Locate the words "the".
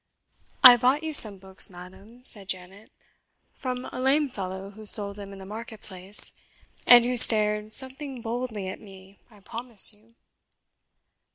5.37-5.45